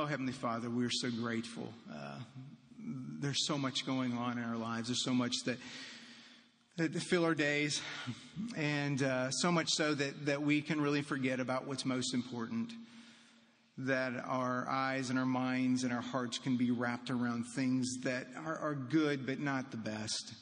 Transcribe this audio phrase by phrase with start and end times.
[0.00, 1.70] Oh, Heavenly Father, we're so grateful.
[1.92, 2.16] Uh,
[3.20, 4.88] there's so much going on in our lives.
[4.88, 5.58] There's so much that
[6.78, 7.82] that fill our days,
[8.56, 12.72] and uh, so much so that, that we can really forget about what's most important.
[13.76, 18.26] That our eyes and our minds and our hearts can be wrapped around things that
[18.46, 20.32] are, are good but not the best.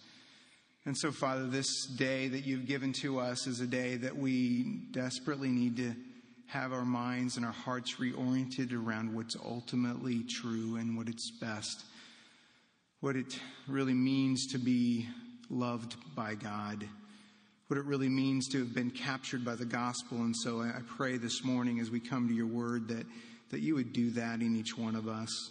[0.86, 4.82] And so, Father, this day that you've given to us is a day that we
[4.93, 5.96] desperately need to
[6.49, 11.84] have our minds and our hearts reoriented around what's ultimately true and what it's best.
[13.01, 15.06] What it really means to be
[15.51, 16.89] loved by God,
[17.66, 20.19] what it really means to have been captured by the gospel.
[20.19, 23.05] And so I pray this morning as we come to your word that,
[23.51, 25.51] that you would do that in each one of us,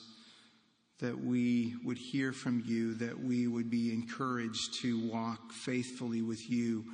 [1.00, 6.50] that we would hear from you, that we would be encouraged to walk faithfully with
[6.50, 6.86] you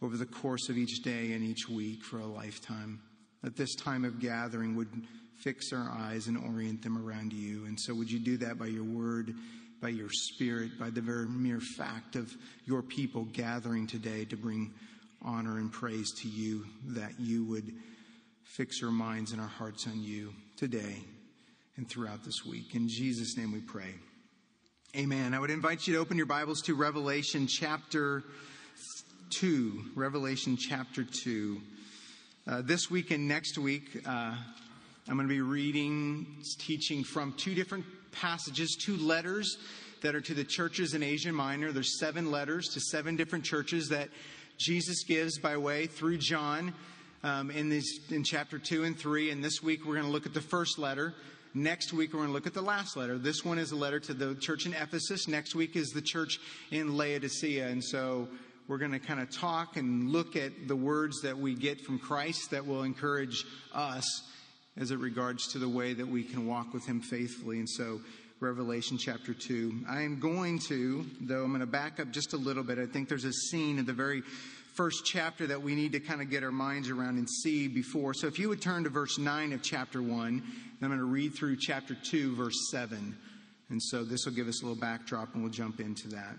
[0.00, 3.00] over the course of each day and each week for a lifetime.
[3.44, 4.88] That this time of gathering would
[5.36, 7.66] fix our eyes and orient them around you.
[7.66, 9.34] And so would you do that by your word?
[9.84, 14.72] by your Spirit, by the very mere fact of your people gathering today to bring
[15.20, 17.70] honor and praise to you, that you would
[18.44, 21.04] fix our minds and our hearts on you today
[21.76, 22.74] and throughout this week.
[22.74, 23.94] In Jesus' name we pray.
[24.96, 25.34] Amen.
[25.34, 28.22] I would invite you to open your Bibles to Revelation chapter
[29.38, 29.90] 2.
[29.96, 31.60] Revelation chapter 2.
[32.46, 34.34] Uh, this week and next week, uh,
[35.08, 36.26] I'm going to be reading,
[36.58, 39.56] teaching from two different passages, two letters
[40.02, 41.72] that are to the churches in Asia Minor.
[41.72, 44.10] There's seven letters to seven different churches that
[44.58, 46.74] Jesus gives by way through John
[47.22, 49.30] um, in, this, in chapter 2 and 3.
[49.30, 51.14] And this week we're going to look at the first letter.
[51.54, 53.16] Next week we're going to look at the last letter.
[53.16, 55.28] This one is a letter to the church in Ephesus.
[55.28, 56.38] Next week is the church
[56.70, 57.66] in Laodicea.
[57.68, 58.28] And so
[58.68, 61.98] we're going to kind of talk and look at the words that we get from
[61.98, 64.22] Christ that will encourage us
[64.76, 67.58] as it regards to the way that we can walk with Him faithfully.
[67.58, 68.00] And so,
[68.40, 69.84] Revelation chapter 2.
[69.88, 72.78] I am going to, though, I'm going to back up just a little bit.
[72.78, 74.22] I think there's a scene in the very
[74.74, 78.12] first chapter that we need to kind of get our minds around and see before.
[78.12, 80.42] So if you would turn to verse 9 of chapter 1,
[80.82, 83.16] I'm going to read through chapter 2, verse 7.
[83.70, 86.36] And so this will give us a little backdrop and we'll jump into that.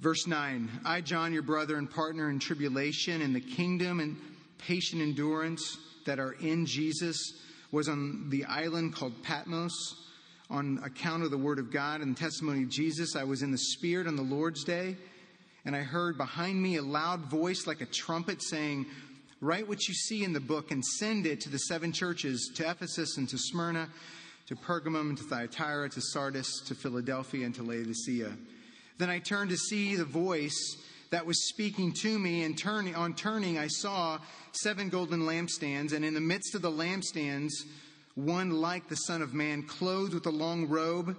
[0.00, 4.16] Verse 9 I, John, your brother and partner in tribulation and the kingdom and
[4.56, 7.34] patient endurance that are in Jesus
[7.70, 9.72] was on the island called Patmos
[10.48, 13.14] on account of the word of God and the testimony of Jesus.
[13.14, 14.96] I was in the Spirit on the Lord's day,
[15.64, 18.86] and I heard behind me a loud voice like a trumpet saying,
[19.42, 22.68] Write what you see in the book and send it to the seven churches, to
[22.68, 23.88] Ephesus and to Smyrna,
[24.46, 28.32] to Pergamum, and to Thyatira, to Sardis, to Philadelphia, and to Laodicea.
[29.00, 30.76] Then I turned to see the voice
[31.08, 34.18] that was speaking to me, and turning, on turning, I saw
[34.52, 37.50] seven golden lampstands, and in the midst of the lampstands,
[38.14, 41.16] one like the Son of Man, clothed with a long robe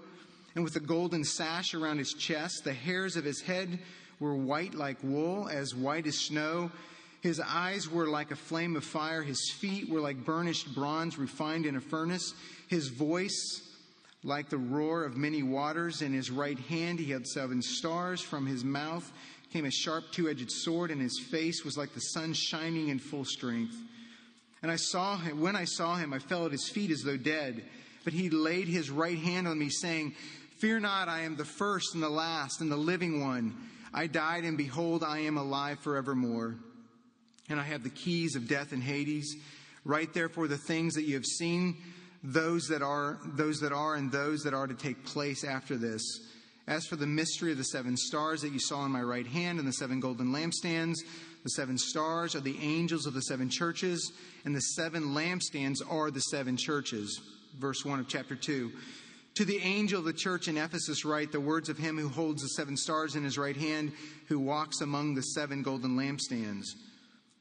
[0.54, 2.66] and with a golden sash around his chest.
[2.66, 3.80] The hairs of his head
[4.20, 6.70] were white like wool, as white as snow.
[7.22, 9.24] His eyes were like a flame of fire.
[9.24, 12.36] His feet were like burnished bronze refined in a furnace.
[12.68, 13.71] His voice
[14.24, 16.02] like the roar of many waters.
[16.02, 18.22] In his right hand he had seven stars.
[18.22, 19.12] From his mouth
[19.52, 23.00] came a sharp two edged sword, and his face was like the sun shining in
[23.00, 23.76] full strength.
[24.62, 27.18] And I saw him, when I saw him, I fell at his feet as though
[27.18, 27.64] dead.
[28.04, 30.16] But he laid his right hand on me, saying,
[30.60, 33.56] Fear not, I am the first and the last and the living one.
[33.94, 36.56] I died, and behold, I am alive forevermore.
[37.50, 39.36] And I have the keys of death and Hades.
[39.84, 41.78] Write therefore the things that you have seen,
[42.24, 46.02] those that are, those that are, and those that are to take place after this.
[46.68, 49.60] As for the mystery of the seven stars that you saw in my right hand
[49.60, 50.98] and the seven golden lampstands,
[51.44, 54.12] the seven stars are the angels of the seven churches,
[54.46, 57.20] and the seven lampstands are the seven churches.
[57.58, 58.72] Verse 1 of chapter 2.
[59.36, 62.44] To the angel of the church in Ephesus, write the words of him who holds
[62.44, 63.94] the seven stars in his right hand,
[64.28, 66.66] who walks among the seven golden lampstands.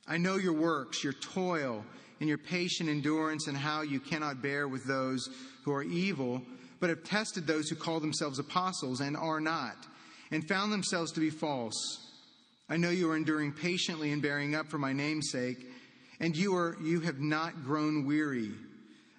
[0.08, 1.84] I know your works, your toil,
[2.20, 5.28] and your patient endurance, and how you cannot bear with those
[5.64, 6.42] who are evil
[6.80, 9.76] but have tested those who call themselves apostles and are not,
[10.30, 11.76] and found themselves to be false.
[12.68, 15.58] I know you are enduring patiently and bearing up for my name's sake,
[16.18, 18.50] and you are you have not grown weary.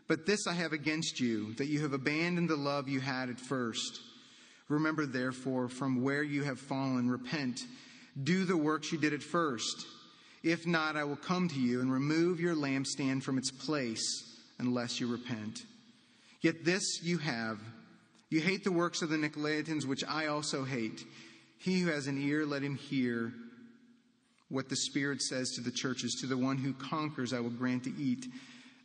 [0.08, 3.40] But this I have against you, that you have abandoned the love you had at
[3.40, 4.02] first.
[4.68, 7.60] Remember therefore from where you have fallen, repent,
[8.22, 9.86] do the works you did at first.
[10.44, 14.02] If not, I will come to you and remove your lampstand from its place
[14.58, 15.60] unless you repent.
[16.42, 17.60] Yet this you have.
[18.30, 21.04] You hate the works of the Nicolaitans, which I also hate.
[21.60, 23.34] He who has an ear, let him hear
[24.50, 26.16] what the Spirit says to the churches.
[26.22, 28.26] To the one who conquers, I will grant to eat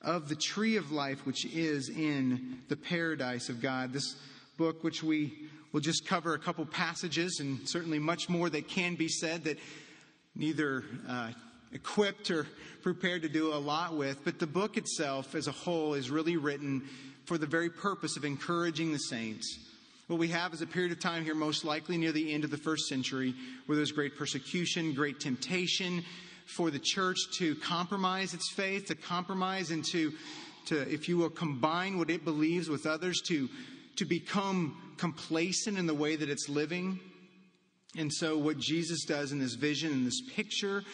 [0.02, 3.92] of the tree of life which is in the paradise of God.
[3.92, 4.16] This
[4.58, 8.94] book, which we will just cover a couple passages and certainly much more that can
[8.94, 9.58] be said that
[10.34, 11.30] neither uh,
[11.72, 12.46] equipped or
[12.82, 16.36] prepared to do a lot with, but the book itself as a whole is really
[16.36, 16.82] written
[17.24, 19.58] for the very purpose of encouraging the saints.
[20.06, 22.52] What we have is a period of time here, most likely near the end of
[22.52, 23.34] the first century,
[23.66, 26.04] where there's great persecution, great temptation
[26.46, 30.12] for the church to compromise its faith, to compromise and to,
[30.66, 33.48] to if you will, combine what it believes with others, to,
[33.96, 37.00] to become complacent in the way that it's living.
[37.98, 40.84] And so, what Jesus does in this vision, in this picture,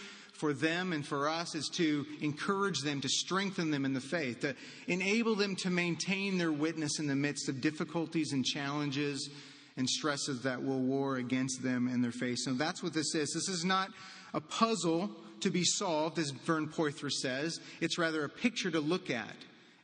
[0.43, 4.41] for them and for us is to encourage them, to strengthen them in the faith,
[4.41, 4.57] to
[4.89, 9.31] enable them to maintain their witness in the midst of difficulties and challenges
[9.77, 12.39] and stresses that will war against them in their faith.
[12.41, 13.33] So that's what this is.
[13.33, 13.91] This is not
[14.35, 15.13] a puzzle
[15.43, 17.61] to be solved, as Vern Poythress says.
[17.81, 19.37] It's rather a picture to look at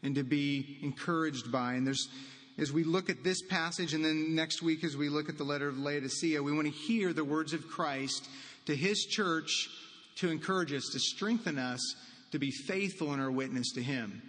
[0.02, 1.75] and to be encouraged by.
[1.75, 2.08] And there's
[2.58, 5.44] as we look at this passage, and then next week as we look at the
[5.44, 8.28] letter of Laodicea, we want to hear the words of Christ
[8.66, 9.69] to his church
[10.18, 11.94] to encourage us, to strengthen us
[12.30, 14.22] to be faithful in our witness to Him.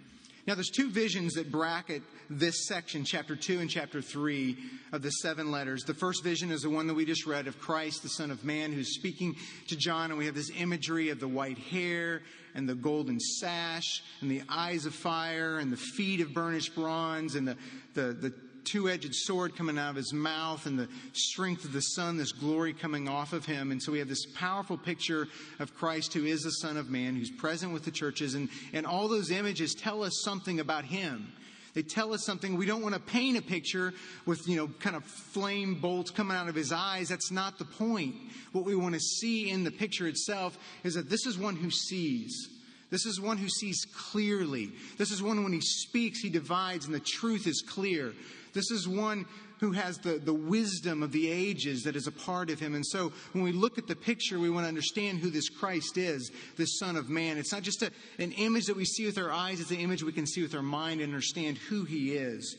[0.46, 4.56] Now, there's two visions that bracket this section, chapter 2 and chapter 3
[4.92, 5.82] of the seven letters.
[5.82, 8.44] The first vision is the one that we just read of Christ, the Son of
[8.44, 9.36] Man, who's speaking
[9.68, 12.22] to John, and we have this imagery of the white hair
[12.54, 17.34] and the golden sash and the eyes of fire and the feet of burnished bronze
[17.34, 17.56] and the,
[17.94, 18.34] the, the
[18.64, 22.32] two edged sword coming out of his mouth and the strength of the sun, this
[22.32, 23.70] glory coming off of him.
[23.70, 25.28] And so we have this powerful picture
[25.58, 28.34] of Christ who is the Son of Man, who's present with the churches.
[28.34, 31.32] And, and all those images tell us something about him.
[31.74, 32.56] They tell us something.
[32.56, 33.94] We don't want to paint a picture
[34.26, 37.08] with, you know, kind of flame bolts coming out of his eyes.
[37.08, 38.16] That's not the point.
[38.52, 41.70] What we want to see in the picture itself is that this is one who
[41.70, 42.48] sees.
[42.90, 44.72] This is one who sees clearly.
[44.98, 48.12] This is one when he speaks, he divides, and the truth is clear.
[48.52, 49.26] This is one
[49.60, 52.74] who has the, the wisdom of the ages that is a part of him.
[52.74, 55.98] And so when we look at the picture, we want to understand who this Christ
[55.98, 57.36] is, this Son of Man.
[57.36, 60.02] It's not just a, an image that we see with our eyes, it's an image
[60.02, 62.56] we can see with our mind and understand who he is.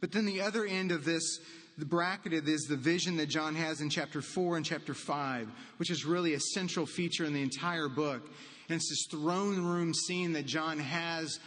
[0.00, 1.40] But then the other end of this,
[1.78, 5.48] the bracketed, is the vision that John has in chapter 4 and chapter 5,
[5.78, 8.28] which is really a central feature in the entire book.
[8.68, 11.38] And it's this throne room scene that John has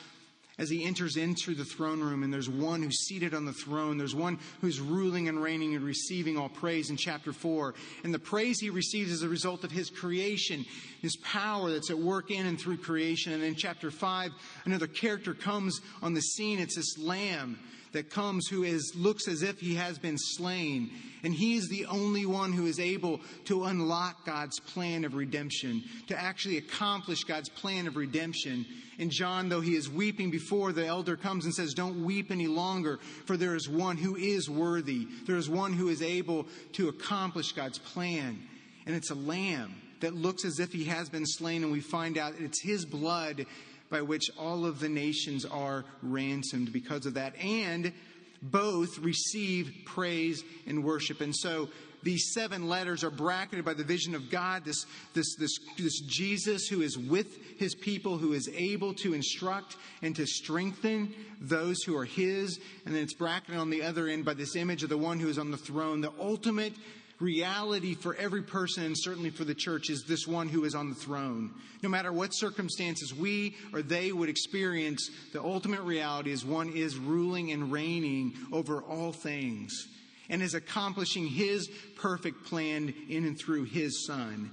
[0.58, 3.98] as he enters into the throne room, and there's one who's seated on the throne.
[3.98, 7.74] There's one who's ruling and reigning and receiving all praise in chapter 4.
[8.04, 10.66] And the praise he receives is a result of his creation,
[11.02, 13.34] his power that's at work in and through creation.
[13.34, 14.32] And in chapter 5,
[14.64, 16.60] another character comes on the scene.
[16.60, 17.60] It's this lamb
[17.96, 20.92] that comes who is, looks as if he has been slain.
[21.24, 25.82] And he is the only one who is able to unlock God's plan of redemption,
[26.08, 28.66] to actually accomplish God's plan of redemption.
[29.00, 32.48] And John, though he is weeping before, the elder comes and says, Don't weep any
[32.48, 35.08] longer, for there is one who is worthy.
[35.26, 38.38] There is one who is able to accomplish God's plan.
[38.86, 42.18] And it's a lamb that looks as if he has been slain, and we find
[42.18, 43.46] out it's his blood
[43.90, 47.36] by which all of the nations are ransomed because of that.
[47.38, 47.94] And
[48.42, 51.22] both receive praise and worship.
[51.22, 51.70] And so
[52.04, 54.86] these seven letters are bracketed by the vision of God, this,
[55.16, 60.16] this, this, this Jesus who is with his people, who is able to instruct and
[60.16, 62.60] to strengthen those who are his.
[62.86, 65.30] And then it's bracketed on the other end by this image of the one who
[65.30, 66.74] is on the throne, the ultimate
[67.20, 70.90] reality for every person and certainly for the church is this one who is on
[70.90, 71.52] the throne.
[71.82, 76.98] No matter what circumstances we or they would experience, the ultimate reality is one is
[76.98, 79.88] ruling and reigning over all things
[80.30, 84.52] and is accomplishing his perfect plan in and through his son.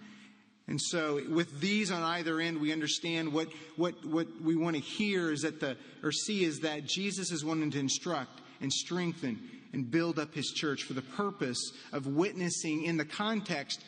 [0.68, 4.82] And so, with these on either end, we understand what, what, what we want to
[4.82, 9.40] hear is that the, or see is that Jesus is wanting to instruct and strengthen
[9.72, 13.82] and build up his church for the purpose of witnessing in the context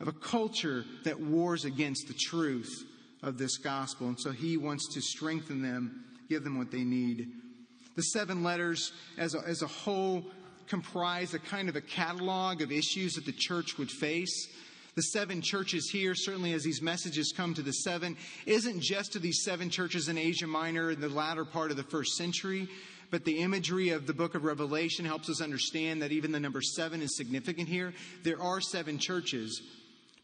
[0.00, 2.84] of a culture that wars against the truth
[3.22, 4.08] of this gospel.
[4.08, 7.32] And so he wants to strengthen them, give them what they need.
[7.96, 10.24] The seven letters as a, as a whole
[10.66, 14.48] comprise a kind of a catalog of issues that the church would face.
[14.94, 19.18] The seven churches here, certainly as these messages come to the seven, isn't just to
[19.18, 22.68] these seven churches in Asia Minor in the latter part of the first century,
[23.10, 26.62] but the imagery of the book of Revelation helps us understand that even the number
[26.62, 27.92] seven is significant here.
[28.22, 29.62] There are seven churches,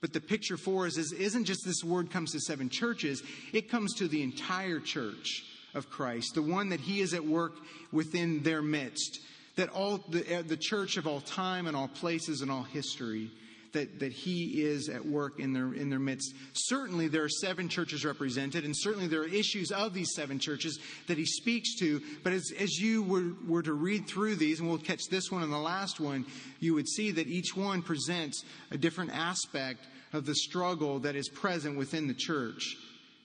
[0.01, 3.23] but the picture for us is, isn't just this word comes to seven churches,
[3.53, 5.45] it comes to the entire church
[5.75, 7.55] of Christ, the one that He is at work
[7.93, 9.21] within their midst,
[9.57, 13.31] that all the, the church of all time and all places and all history,
[13.73, 16.35] that, that he is at work in their, in their midst.
[16.53, 20.79] Certainly, there are seven churches represented, and certainly there are issues of these seven churches
[21.07, 22.01] that he speaks to.
[22.23, 25.43] But as, as you were, were to read through these, and we'll catch this one
[25.43, 26.27] and the last one,
[26.59, 31.29] you would see that each one presents a different aspect of the struggle that is
[31.29, 32.77] present within the church.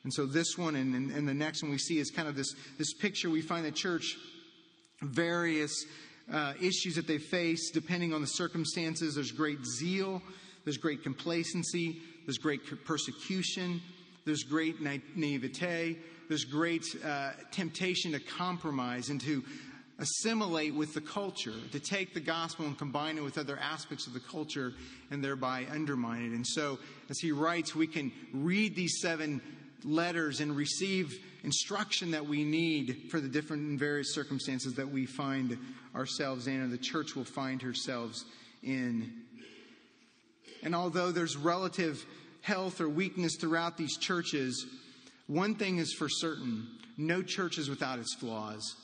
[0.04, 2.36] And so, this one and, and, and the next one we see is kind of
[2.36, 3.30] this, this picture.
[3.30, 4.16] We find the church
[5.02, 5.86] various
[6.32, 9.16] uh, issues that they face depending on the circumstances.
[9.16, 10.22] There's great zeal,
[10.64, 13.82] there's great complacency, there's great persecution,
[14.26, 19.44] there's great naivete, there's great uh, temptation to compromise and to
[20.00, 24.14] assimilate with the culture, to take the gospel and combine it with other aspects of
[24.14, 24.74] the culture
[25.12, 26.32] and thereby undermine it.
[26.32, 26.80] And so,
[27.10, 29.42] as he writes, we can read these seven
[29.86, 35.06] letters and receive instruction that we need for the different and various circumstances that we
[35.06, 35.58] find
[35.96, 38.16] ourselves in, or the church will find herself
[38.64, 39.14] in.
[40.64, 42.04] And although there's relative
[42.42, 44.66] health or weakness throughout these churches,
[45.28, 48.76] one thing is for certain no church is without its flaws.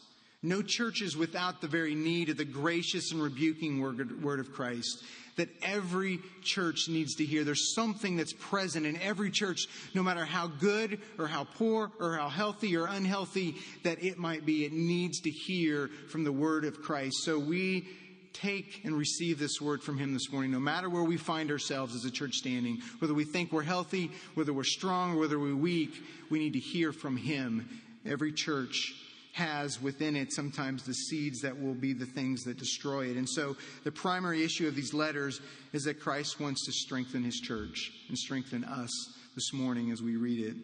[0.44, 5.04] No church is without the very need of the gracious and rebuking word, of Christ
[5.38, 7.44] that every church needs to hear.
[7.44, 12.18] There's something that's present in every church, no matter how good or how poor or
[12.18, 14.66] how healthy or unhealthy that it might be.
[14.66, 17.24] It needs to hear from the word of Christ.
[17.24, 17.88] So we
[18.34, 21.96] take and receive this word from him this morning, no matter where we find ourselves
[21.96, 25.94] as a church standing, whether we think we're healthy, whether we're strong, whether we're weak,
[26.30, 27.68] we need to hear from him.
[28.06, 28.94] Every church
[29.34, 33.18] has within it sometimes the seeds that will be the things that destroy it.
[33.18, 35.40] And so the primary issue of these letters
[35.74, 38.92] is that Christ wants to strengthen his church and strengthen us
[39.36, 40.56] this morning as we read it.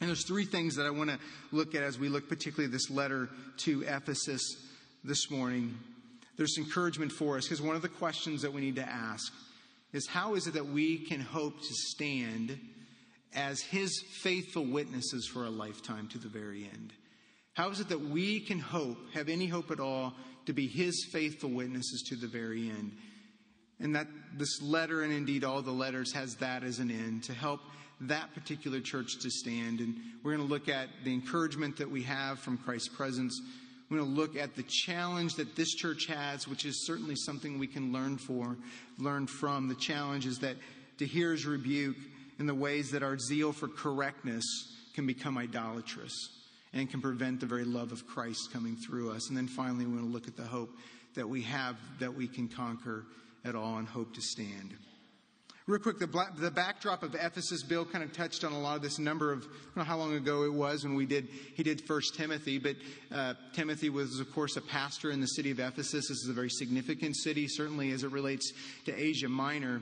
[0.00, 1.18] And there's three things that I want to
[1.52, 4.42] look at as we look particularly this letter to Ephesus
[5.04, 5.76] this morning.
[6.36, 9.32] There's encouragement for us because one of the questions that we need to ask
[9.92, 12.58] is how is it that we can hope to stand
[13.34, 16.92] as his faithful witnesses for a lifetime to the very end?
[17.54, 20.12] How is it that we can hope, have any hope at all,
[20.46, 22.92] to be his faithful witnesses to the very end?
[23.78, 27.32] And that this letter, and indeed all the letters, has that as an end to
[27.32, 27.60] help
[28.02, 29.78] that particular church to stand.
[29.78, 33.40] And we're going to look at the encouragement that we have from Christ's presence.
[33.88, 37.58] We're going to look at the challenge that this church has, which is certainly something
[37.58, 38.56] we can learn for,
[38.98, 39.68] learn from.
[39.68, 40.56] The challenge is that
[40.98, 41.96] to hear his rebuke
[42.40, 44.44] in the ways that our zeal for correctness
[44.94, 46.12] can become idolatrous
[46.74, 49.28] and can prevent the very love of Christ coming through us.
[49.28, 50.70] And then finally, we want to look at the hope
[51.14, 53.06] that we have that we can conquer
[53.44, 54.74] at all and hope to stand.
[55.66, 58.76] Real quick, the, black, the backdrop of Ephesus, Bill kind of touched on a lot
[58.76, 61.26] of this number of, I don't know how long ago it was when we did,
[61.54, 62.76] he did First Timothy, but
[63.10, 66.08] uh, Timothy was, of course, a pastor in the city of Ephesus.
[66.08, 68.52] This is a very significant city, certainly as it relates
[68.84, 69.80] to Asia Minor.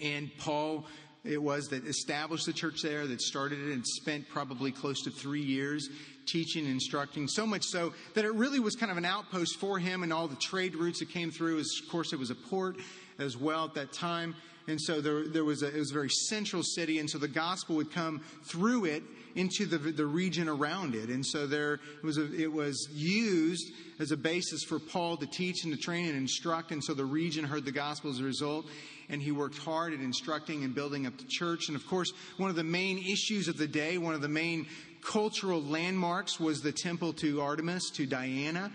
[0.00, 0.84] And Paul
[1.24, 5.10] it was that established the church there, that started it, and spent probably close to
[5.10, 5.88] three years
[6.26, 7.28] teaching and instructing.
[7.28, 10.28] So much so that it really was kind of an outpost for him and all
[10.28, 11.58] the trade routes that came through.
[11.58, 12.76] Of course, it was a port
[13.18, 14.34] as well at that time.
[14.68, 17.28] And so there, there was a, it was a very central city, and so the
[17.28, 19.02] gospel would come through it
[19.34, 21.08] into the, the region around it.
[21.08, 25.26] And so there it was, a, it was used as a basis for Paul to
[25.26, 26.72] teach and to train and instruct.
[26.72, 28.66] And so the region heard the gospel as a result
[29.08, 31.68] and he worked hard at instructing and building up the church.
[31.68, 34.66] And of course, one of the main issues of the day, one of the main
[35.02, 38.72] cultural landmarks was the temple to Artemis, to Diana,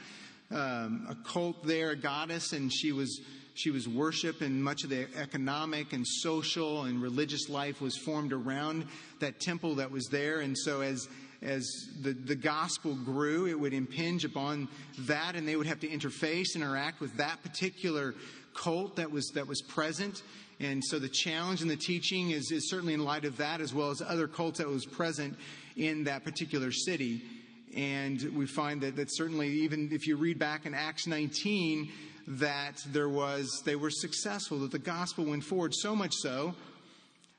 [0.52, 3.22] um, a cult there, a goddess, and she was
[3.58, 8.32] she was worshipped, and much of the economic and social and religious life was formed
[8.32, 8.86] around
[9.20, 10.40] that temple that was there.
[10.40, 11.08] And so, as
[11.42, 11.70] as
[12.02, 14.68] the, the gospel grew, it would impinge upon
[15.02, 18.16] that, and they would have to interface, and interact with that particular
[18.56, 20.24] cult that was, that was present.
[20.60, 23.74] And so the challenge in the teaching is, is certainly in light of that, as
[23.74, 25.38] well as other cults that was present
[25.76, 27.22] in that particular city.
[27.76, 31.92] And we find that, that certainly, even if you read back in Acts 19,
[32.28, 36.54] that there was, they were successful, that the gospel went forward so much so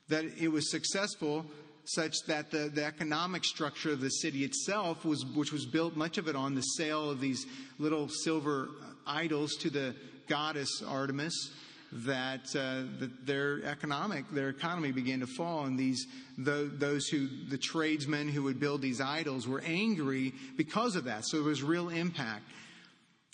[0.09, 1.45] that it was successful
[1.85, 6.17] such that the, the economic structure of the city itself was, which was built much
[6.17, 7.45] of it on the sale of these
[7.77, 8.69] little silver
[9.07, 9.95] idols to the
[10.27, 11.51] goddess Artemis
[11.91, 15.65] that, uh, that their economic their economy began to fall.
[15.65, 16.05] And these
[16.37, 21.25] the, those who the tradesmen who would build these idols were angry because of that.
[21.25, 22.43] So there was real impact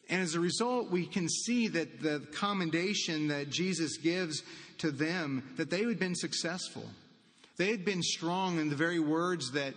[0.09, 4.43] and as a result we can see that the commendation that jesus gives
[4.77, 6.83] to them that they had been successful
[7.57, 9.73] they had been strong in the very words that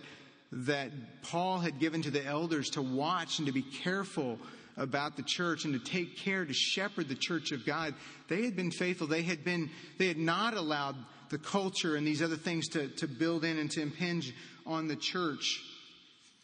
[0.51, 4.39] that Paul had given to the elders to watch and to be careful
[4.77, 7.93] about the church and to take care to shepherd the church of God.
[8.29, 9.07] They had been faithful.
[9.07, 10.95] They had been, they had not allowed
[11.29, 14.33] the culture and these other things to, to build in and to impinge
[14.65, 15.61] on the church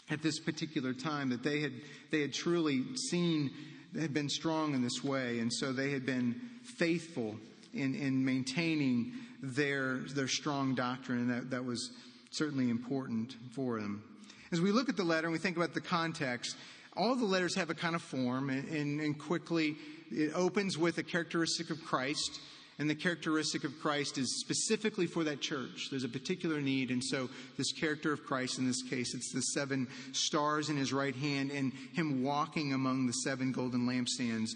[0.10, 1.74] at this particular time that they had,
[2.12, 3.51] they had truly seen,
[4.00, 5.40] had been strong in this way.
[5.40, 7.36] And so they had been faithful
[7.74, 11.20] in, in maintaining their, their strong doctrine.
[11.20, 11.92] And that, that was
[12.32, 14.04] certainly important for them.
[14.52, 16.56] As we look at the letter and we think about the context,
[16.96, 19.75] all the letters have a kind of form, and, and, and quickly
[20.12, 22.40] it opens with a characteristic of Christ.
[22.77, 25.88] And the characteristic of Christ is specifically for that church.
[25.89, 26.91] There's a particular need.
[26.91, 30.91] And so, this character of Christ, in this case, it's the seven stars in his
[30.91, 34.50] right hand and him walking among the seven golden lampstands.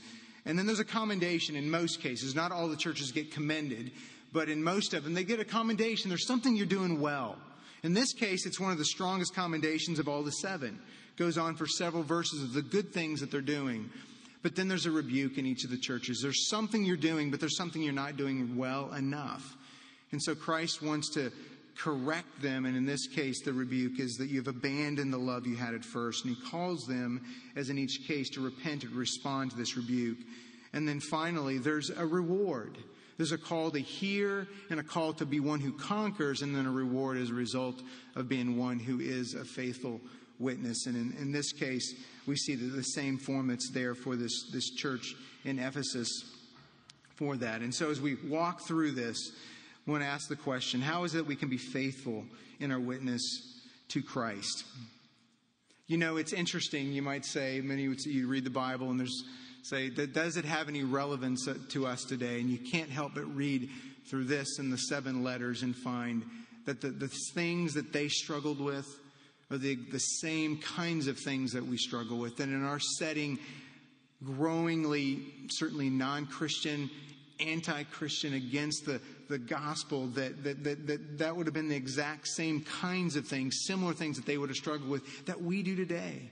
[0.45, 2.35] And then there's a commendation in most cases.
[2.35, 3.91] Not all the churches get commended,
[4.33, 6.09] but in most of them, they get a commendation.
[6.09, 7.37] There's something you're doing well.
[7.83, 10.77] In this case, it's one of the strongest commendations of all the seven.
[11.15, 13.89] It goes on for several verses of the good things that they're doing.
[14.41, 16.21] But then there's a rebuke in each of the churches.
[16.21, 19.57] There's something you're doing, but there's something you're not doing well enough.
[20.11, 21.31] And so Christ wants to
[21.77, 22.65] correct them.
[22.65, 25.83] And in this case, the rebuke is that you've abandoned the love you had at
[25.83, 26.25] first.
[26.25, 27.21] And he calls them,
[27.55, 30.17] as in each case, to repent and respond to this rebuke.
[30.73, 32.77] And then finally, there's a reward.
[33.17, 36.65] There's a call to hear and a call to be one who conquers, and then
[36.65, 37.81] a reward as a result
[38.15, 39.99] of being one who is a faithful
[40.39, 40.85] witness.
[40.85, 41.93] And in, in this case,
[42.25, 45.15] we see the, the same form that's there for this, this church
[45.45, 46.23] in Ephesus
[47.15, 47.61] for that.
[47.61, 49.31] And so as we walk through this,
[49.87, 52.25] I want to ask the question how is it we can be faithful
[52.59, 53.21] in our witness
[53.89, 54.63] to Christ?
[55.87, 58.99] You know, it's interesting, you might say, many would say you read the Bible and
[58.99, 59.23] there's
[59.63, 62.39] say, does it have any relevance uh, to us today?
[62.39, 63.69] And you can't help but read
[64.09, 66.23] through this and the seven letters and find
[66.65, 68.87] that the, the things that they struggled with
[69.51, 72.39] are the, the same kinds of things that we struggle with.
[72.39, 73.39] And in our setting,
[74.23, 76.89] growingly, certainly non Christian,
[77.39, 81.75] anti Christian, against the, the gospel, that, that, that, that, that would have been the
[81.75, 85.63] exact same kinds of things, similar things that they would have struggled with that we
[85.63, 86.29] do today.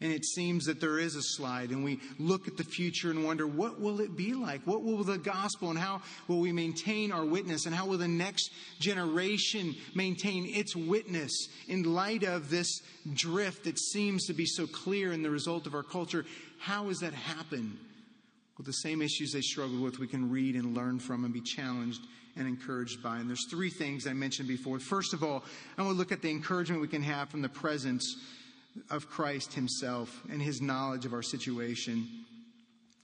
[0.00, 3.24] And it seems that there is a slide, and we look at the future and
[3.24, 4.60] wonder, what will it be like?
[4.66, 7.64] What will the gospel and how will we maintain our witness?
[7.64, 12.82] And how will the next generation maintain its witness in light of this
[13.14, 16.26] drift that seems to be so clear in the result of our culture?
[16.58, 17.78] How has that happened?
[18.58, 21.40] Well, the same issues they struggle with, we can read and learn from and be
[21.40, 22.00] challenged
[22.36, 23.16] and encouraged by.
[23.18, 24.78] And there's three things I mentioned before.
[24.78, 25.42] First of all,
[25.78, 28.16] I want to look at the encouragement we can have from the presence
[28.90, 32.08] of Christ himself and his knowledge of our situation.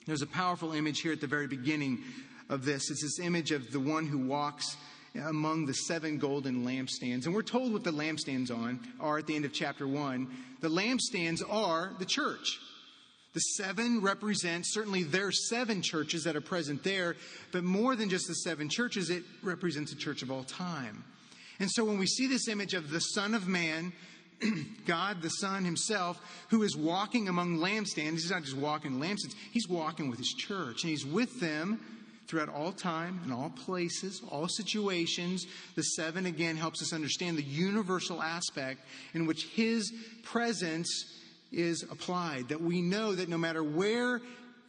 [0.07, 2.03] There's a powerful image here at the very beginning
[2.49, 2.91] of this.
[2.91, 4.77] It's this image of the one who walks
[5.15, 7.27] among the seven golden lampstands.
[7.27, 10.29] And we're told what the lampstands on are at the end of chapter one.
[10.61, 12.59] The lampstands are the church.
[13.35, 17.17] The seven represent certainly there are seven churches that are present there,
[17.51, 21.05] but more than just the seven churches, it represents a church of all time.
[21.59, 23.93] And so when we see this image of the Son of Man
[24.87, 28.13] God the Son Himself, who is walking among lampstands.
[28.13, 31.81] He's not just walking lampstands, He's walking with His church, and He's with them
[32.27, 35.47] throughout all time and all places, all situations.
[35.75, 38.81] The seven again helps us understand the universal aspect
[39.15, 41.19] in which His presence
[41.51, 42.49] is applied.
[42.49, 44.21] That we know that no matter where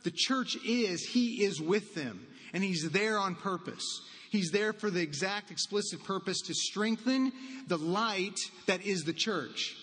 [0.03, 4.01] the church is, He is with them, and He's there on purpose.
[4.33, 7.31] He's there for the exact explicit purpose to strengthen
[7.67, 9.75] the light that is the church.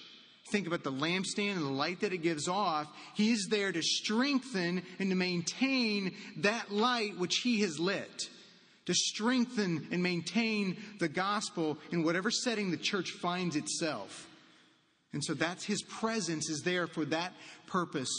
[0.51, 2.89] Think about the lampstand and the light that it gives off.
[3.15, 8.29] He's there to strengthen and to maintain that light which He has lit.
[8.87, 14.27] To strengthen and maintain the gospel in whatever setting the church finds itself.
[15.13, 17.35] And so that's His presence is there for that
[17.69, 18.11] purpose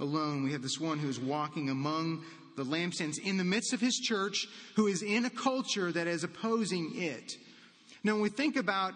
[0.00, 0.44] alone.
[0.44, 2.24] We have this one who is walking among
[2.56, 6.24] the lampstands in the midst of his church who is in a culture that is
[6.24, 7.32] opposing it.
[8.02, 8.94] Now, when we think about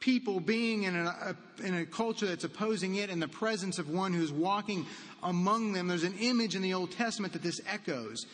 [0.00, 4.12] people being in a, in a culture that's opposing it in the presence of one
[4.12, 4.86] who's walking
[5.22, 8.24] among them, there's an image in the Old Testament that this echoes.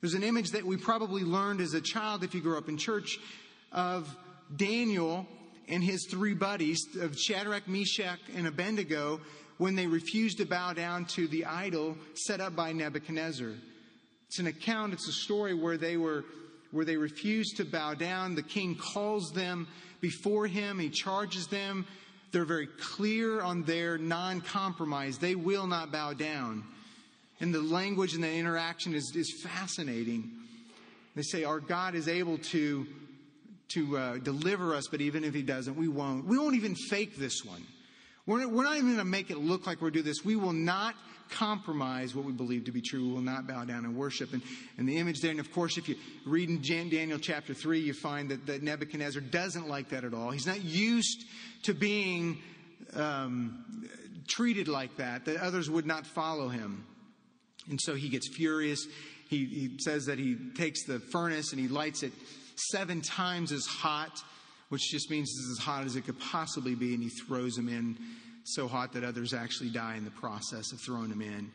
[0.00, 2.76] There's an image that we probably learned as a child if you grew up in
[2.76, 3.18] church
[3.72, 4.14] of
[4.54, 5.26] Daniel
[5.68, 9.20] and his three buddies of Shadrach, Meshach, and Abednego
[9.58, 13.52] when they refused to bow down to the idol set up by Nebuchadnezzar.
[14.28, 16.24] It's an account, it's a story where they were
[16.72, 18.34] where they refused to bow down.
[18.34, 19.66] The king calls them
[20.00, 21.86] before him, he charges them.
[22.32, 25.18] They're very clear on their non compromise.
[25.18, 26.64] They will not bow down.
[27.40, 30.30] And the language and the interaction is, is fascinating.
[31.14, 32.86] They say, Our God is able to,
[33.68, 36.26] to uh, deliver us, but even if He doesn't, we won't.
[36.26, 37.62] We won't even fake this one.
[38.26, 40.24] We're, we're not even going to make it look like we're doing this.
[40.24, 40.94] We will not
[41.30, 43.06] compromise what we believe to be true.
[43.06, 44.32] We will not bow down and worship.
[44.32, 44.42] And,
[44.78, 47.92] and the image there, and of course, if you read in Daniel chapter 3, you
[47.92, 50.30] find that, that Nebuchadnezzar doesn't like that at all.
[50.30, 51.24] He's not used
[51.64, 52.38] to being
[52.94, 53.64] um,
[54.28, 56.84] treated like that, that others would not follow him.
[57.68, 58.86] And so he gets furious.
[59.28, 62.12] He, he says that he takes the furnace and he lights it
[62.70, 64.22] seven times as hot,
[64.68, 67.68] which just means it's as hot as it could possibly be, and he throws them
[67.68, 67.98] in
[68.46, 71.50] so hot that others actually die in the process of throwing them in.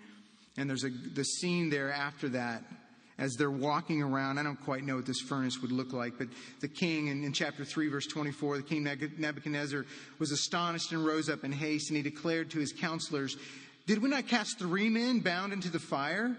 [0.57, 2.63] And there's a the scene there after that
[3.17, 4.39] as they're walking around.
[4.39, 6.27] I don't quite know what this furnace would look like, but
[6.59, 9.85] the king in, in, chapter 3, verse 24, the king Nebuchadnezzar
[10.19, 13.37] was astonished and rose up in haste, and he declared to his counselors,
[13.85, 16.35] Did we not cast three men bound into the fire?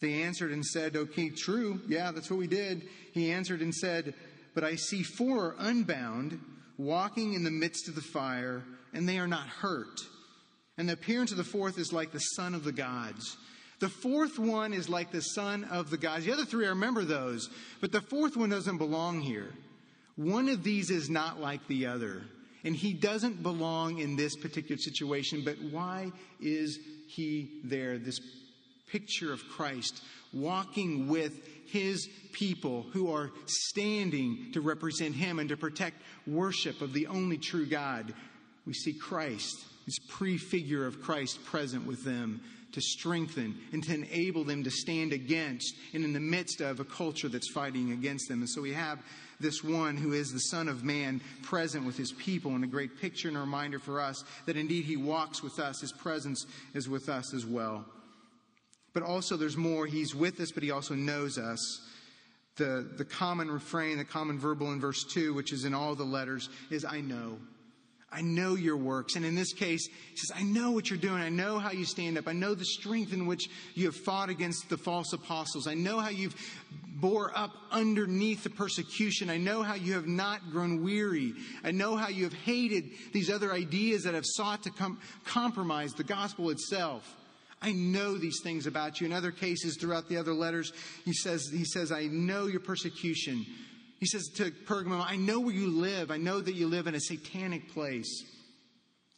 [0.00, 1.80] They answered and said, O king, true.
[1.86, 2.88] Yeah, that's what we did.
[3.12, 4.14] He answered and said,
[4.54, 6.40] But I see four unbound
[6.80, 8.62] walking in the midst of the fire,
[8.92, 10.00] and they are not hurt.
[10.78, 13.36] And the appearance of the fourth is like the son of the gods.
[13.80, 16.24] The fourth one is like the son of the gods.
[16.24, 17.48] The other three, I remember those,
[17.80, 19.52] but the fourth one doesn't belong here.
[20.16, 22.22] One of these is not like the other.
[22.64, 27.98] And he doesn't belong in this particular situation, but why is he there?
[27.98, 28.20] This
[28.90, 31.32] picture of Christ walking with
[31.66, 37.38] his people who are standing to represent him and to protect worship of the only
[37.38, 38.12] true God.
[38.66, 42.40] We see Christ, this prefigure of Christ present with them
[42.72, 46.84] to strengthen and to enable them to stand against and in the midst of a
[46.84, 48.40] culture that's fighting against them.
[48.40, 49.00] And so we have
[49.40, 53.00] this one who is the Son of Man present with his people and a great
[53.00, 55.80] picture and a reminder for us that indeed he walks with us.
[55.80, 57.84] His presence is with us as well.
[58.92, 59.86] But also, there's more.
[59.86, 61.60] He's with us, but he also knows us.
[62.56, 66.04] The, the common refrain, the common verbal in verse 2, which is in all the
[66.04, 67.38] letters, is I know.
[68.12, 69.14] I know your works.
[69.14, 71.22] And in this case, he says, I know what you're doing.
[71.22, 72.26] I know how you stand up.
[72.26, 75.68] I know the strength in which you have fought against the false apostles.
[75.68, 76.34] I know how you've
[77.00, 79.30] bore up underneath the persecution.
[79.30, 81.34] I know how you have not grown weary.
[81.62, 85.92] I know how you have hated these other ideas that have sought to com- compromise
[85.94, 87.16] the gospel itself.
[87.62, 89.06] I know these things about you.
[89.06, 90.72] In other cases, throughout the other letters,
[91.04, 93.44] he says, he says, I know your persecution.
[93.98, 96.10] He says to Pergamum, I know where you live.
[96.10, 98.24] I know that you live in a satanic place.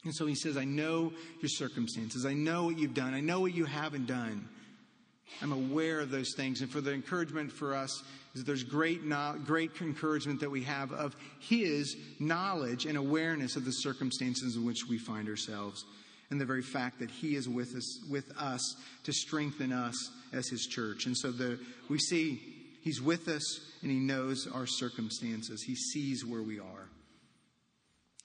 [0.05, 2.27] And so he says, I know your circumstances.
[2.27, 3.15] I know what you've done.
[3.15, 4.49] I know what you haven't done.
[5.41, 6.61] I'm aware of those things.
[6.61, 8.03] And for the encouragement for us
[8.35, 13.55] is that there's great, no, great encouragement that we have of his knowledge and awareness
[13.55, 15.85] of the circumstances in which we find ourselves
[16.33, 19.95] and the very fact that He is with us, with us to strengthen us
[20.33, 21.05] as His church.
[21.05, 22.41] And so the, we see
[22.81, 25.63] He's with us and He knows our circumstances.
[25.63, 26.89] He sees where we are.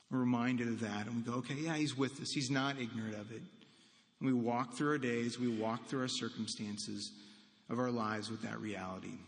[0.09, 2.31] We're reminded of that and we go, okay, yeah, He's with us.
[2.33, 3.41] He's not ignorant of it.
[4.21, 7.11] And we walk through our days, we walk through our circumstances
[7.69, 9.19] of our lives with that reality.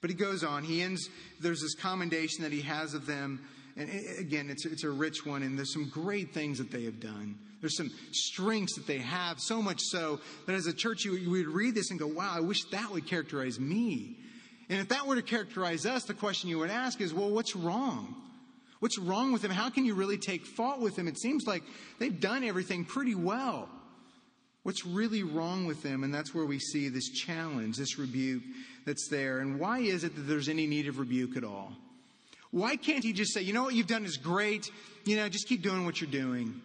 [0.00, 0.64] But he goes on.
[0.64, 1.10] He ends,
[1.40, 3.46] there's this commendation that he has of them.
[3.80, 7.00] And again, it's, it's a rich one, and there's some great things that they have
[7.00, 7.38] done.
[7.60, 11.30] There's some strengths that they have, so much so that as a church, you, you
[11.30, 14.18] would read this and go, wow, I wish that would characterize me.
[14.68, 17.56] And if that were to characterize us, the question you would ask is, well, what's
[17.56, 18.14] wrong?
[18.80, 19.50] What's wrong with them?
[19.50, 21.08] How can you really take fault with them?
[21.08, 21.62] It seems like
[21.98, 23.68] they've done everything pretty well.
[24.62, 26.04] What's really wrong with them?
[26.04, 28.42] And that's where we see this challenge, this rebuke
[28.84, 29.38] that's there.
[29.38, 31.72] And why is it that there's any need of rebuke at all?
[32.50, 34.66] Why can't he just say, you know what you've done is great,
[35.04, 36.60] you know, just keep doing what you're doing?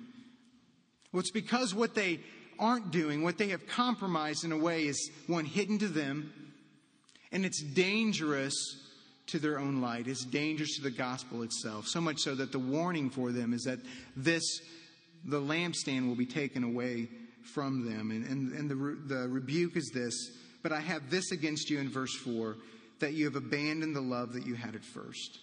[1.11, 2.19] Well, it's because what they
[2.57, 6.33] aren't doing, what they have compromised in a way, is one, hidden to them,
[7.31, 8.53] and it's dangerous
[9.27, 10.07] to their own light.
[10.07, 11.87] It's dangerous to the gospel itself.
[11.87, 13.79] So much so that the warning for them is that
[14.15, 14.43] this,
[15.25, 17.09] the lampstand will be taken away
[17.53, 18.11] from them.
[18.11, 20.13] And, and, and the, the rebuke is this
[20.63, 22.55] But I have this against you in verse 4
[22.99, 25.39] that you have abandoned the love that you had at first,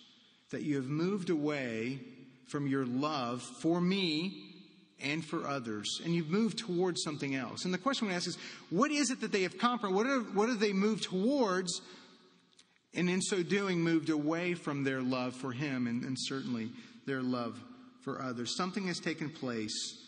[0.53, 1.99] that you have moved away
[2.47, 4.53] from your love for me
[5.03, 7.65] and for others, and you've moved towards something else.
[7.65, 8.38] And the question we ask is,
[8.71, 9.97] what is it that they have compromised?
[9.97, 11.81] What, what have they moved towards?
[12.95, 16.71] And in so doing, moved away from their love for Him and, and certainly
[17.05, 17.59] their love
[18.03, 18.57] for others.
[18.57, 19.99] Something has taken place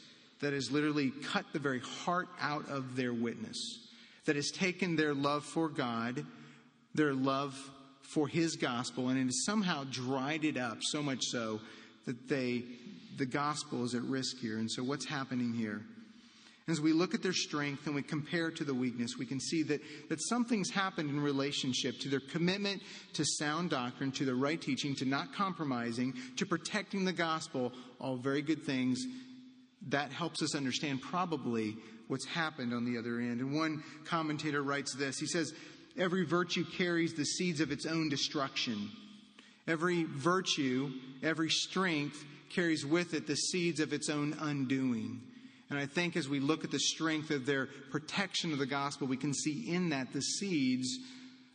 [0.40, 3.56] that has literally cut the very heart out of their witness,
[4.26, 6.24] that has taken their love for God,
[6.94, 7.58] their love
[8.12, 11.60] for His gospel, and it has somehow dried it up so much so
[12.06, 12.64] that they
[13.16, 14.58] the gospel is at risk here.
[14.58, 15.82] And so, what's happening here?
[16.66, 19.62] As we look at their strength and we compare to the weakness, we can see
[19.64, 22.80] that, that something's happened in relationship to their commitment
[23.12, 28.16] to sound doctrine, to the right teaching, to not compromising, to protecting the gospel, all
[28.16, 29.04] very good things.
[29.88, 31.76] that helps us understand probably
[32.08, 33.40] what's happened on the other end.
[33.40, 35.52] And one commentator writes this he says,
[35.96, 38.90] Every virtue carries the seeds of its own destruction.
[39.66, 40.90] Every virtue,
[41.22, 45.20] every strength carries with it the seeds of its own undoing.
[45.70, 49.06] And I think as we look at the strength of their protection of the gospel,
[49.06, 50.98] we can see in that the seeds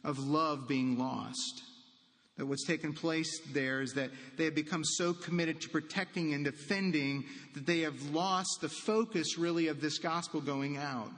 [0.04, 1.63] of love being lost.
[2.38, 6.45] That what's taken place there is that they have become so committed to protecting and
[6.45, 11.12] defending that they have lost the focus really of this gospel going out.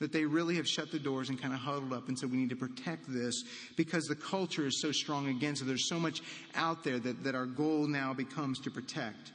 [0.00, 2.36] That they really have shut the doors and kind of huddled up and said, we
[2.36, 3.42] need to protect this
[3.76, 5.64] because the culture is so strong against it.
[5.64, 6.22] There's so much
[6.54, 9.32] out there that, that our goal now becomes to protect.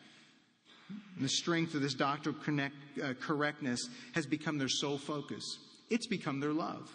[0.90, 5.60] And the strength of this doctrinal connect, uh, correctness has become their sole focus.
[5.90, 6.90] It's become their love.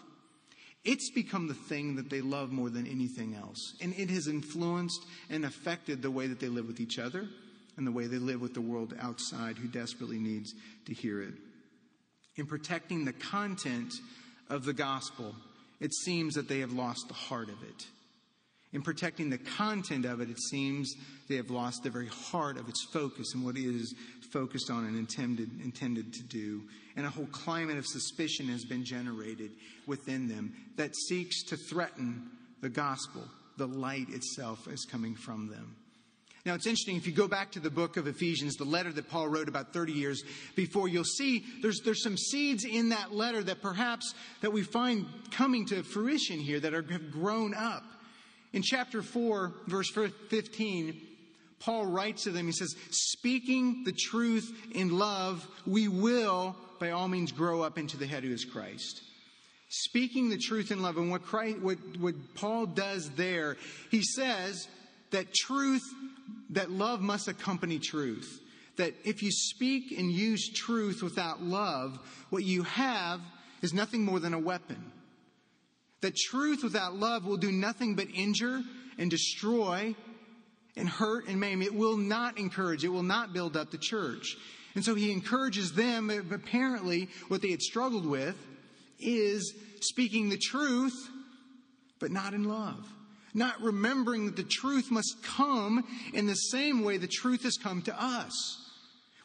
[0.84, 3.74] It's become the thing that they love more than anything else.
[3.82, 7.28] And it has influenced and affected the way that they live with each other
[7.76, 10.54] and the way they live with the world outside who desperately needs
[10.86, 11.34] to hear it.
[12.38, 13.92] In protecting the content
[14.48, 15.34] of the gospel,
[15.80, 17.86] it seems that they have lost the heart of it.
[18.72, 20.94] In protecting the content of it, it seems
[21.28, 23.94] they have lost the very heart of its focus and what it is
[24.30, 26.62] focused on and intended, intended to do.
[26.94, 29.50] And a whole climate of suspicion has been generated
[29.86, 33.24] within them that seeks to threaten the gospel,
[33.56, 35.74] the light itself as coming from them.
[36.48, 39.10] Now, it's interesting, if you go back to the book of Ephesians, the letter that
[39.10, 40.22] Paul wrote about 30 years
[40.56, 45.04] before, you'll see there's, there's some seeds in that letter that perhaps that we find
[45.30, 47.84] coming to fruition here that are, have grown up.
[48.54, 50.98] In chapter 4, verse 15,
[51.60, 57.08] Paul writes to them, he says, Speaking the truth in love, we will, by all
[57.08, 59.02] means, grow up into the head who is Christ.
[59.68, 60.96] Speaking the truth in love.
[60.96, 63.58] And what, Christ, what, what Paul does there,
[63.90, 64.66] he says
[65.10, 65.82] that truth,
[66.50, 68.40] that love must accompany truth.
[68.76, 71.98] That if you speak and use truth without love,
[72.30, 73.20] what you have
[73.60, 74.92] is nothing more than a weapon.
[76.00, 78.62] That truth without love will do nothing but injure
[78.98, 79.96] and destroy
[80.76, 81.60] and hurt and maim.
[81.60, 84.36] It will not encourage, it will not build up the church.
[84.74, 88.36] And so he encourages them, apparently, what they had struggled with
[89.00, 90.94] is speaking the truth,
[91.98, 92.86] but not in love.
[93.38, 97.82] Not remembering that the truth must come in the same way the truth has come
[97.82, 98.64] to us.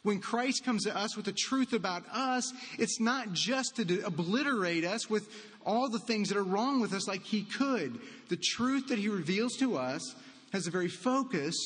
[0.04, 4.84] When Christ comes to us with the truth about us, it's not just to obliterate
[4.84, 5.28] us with
[5.66, 7.98] all the things that are wrong with us like he could.
[8.28, 10.14] The truth that he reveals to us
[10.52, 11.56] has the very focus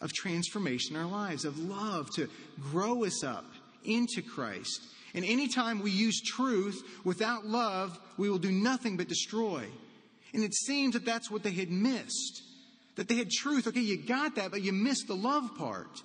[0.00, 2.28] of transformation in our lives, of love to
[2.60, 3.46] grow us up
[3.84, 4.82] into Christ.
[5.14, 9.66] And anytime we use truth without love, we will do nothing but destroy.
[10.34, 12.42] And it seems that that's what they had missed.
[12.96, 13.66] That they had truth.
[13.66, 16.02] Okay, you got that, but you missed the love part.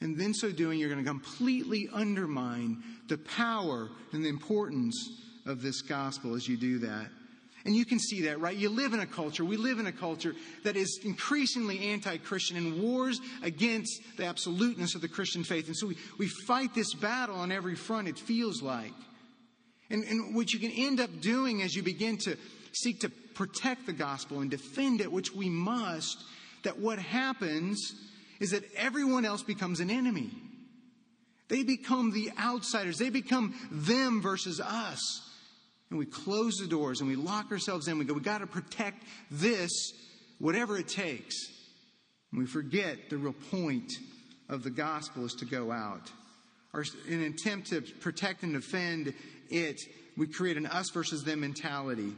[0.00, 4.96] And then so doing, you're going to completely undermine the power and the importance
[5.46, 7.08] of this gospel as you do that.
[7.66, 8.56] And you can see that, right?
[8.56, 12.56] You live in a culture, we live in a culture that is increasingly anti Christian
[12.56, 15.66] and wars against the absoluteness of the Christian faith.
[15.66, 18.94] And so we, we fight this battle on every front, it feels like.
[19.90, 22.36] And, and what you can end up doing as you begin to
[22.72, 26.22] seek to protect the gospel and defend it, which we must,
[26.62, 27.94] that what happens
[28.38, 30.30] is that everyone else becomes an enemy.
[31.48, 35.30] They become the outsiders, they become them versus us
[35.90, 37.98] and we close the doors and we lock ourselves in.
[37.98, 39.70] We go, we got to protect this,
[40.38, 41.34] whatever it takes.
[42.30, 43.92] And we forget the real point
[44.48, 46.10] of the gospel is to go out.
[46.72, 49.12] Or in an attempt to protect and defend
[49.48, 49.80] it,
[50.16, 52.12] we create an us versus them mentality.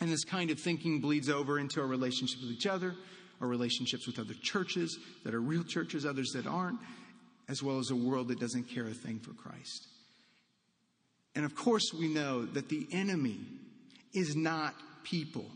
[0.00, 2.94] And this kind of thinking bleeds over into our relationships with each other,
[3.40, 6.78] our relationships with other churches that are real churches, others that aren't,
[7.48, 9.86] as well as a world that doesn't care a thing for Christ.
[11.34, 13.38] And of course, we know that the enemy
[14.12, 15.46] is not people.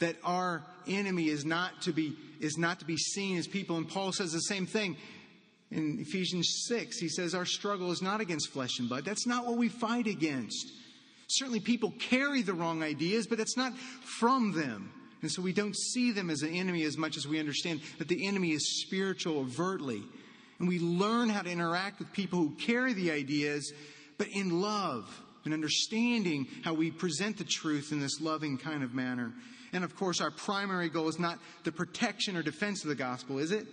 [0.00, 3.76] That our enemy is not to be, is not to be seen as people.
[3.76, 4.96] And Paul says the same thing
[5.70, 6.98] in Ephesians 6.
[6.98, 9.04] He says, Our struggle is not against flesh and blood.
[9.04, 10.72] That's not what we fight against.
[11.28, 14.92] Certainly, people carry the wrong ideas, but that's not from them.
[15.22, 18.08] And so we don't see them as an enemy as much as we understand that
[18.08, 20.02] the enemy is spiritual overtly.
[20.58, 23.72] And we learn how to interact with people who carry the ideas
[24.18, 25.08] but in love
[25.44, 29.32] and understanding how we present the truth in this loving kind of manner.
[29.72, 33.38] And of course, our primary goal is not the protection or defense of the gospel,
[33.38, 33.66] is it?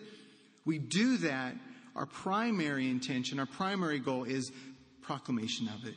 [0.65, 1.55] We do that.
[1.95, 4.51] Our primary intention, our primary goal is
[5.01, 5.95] proclamation of it.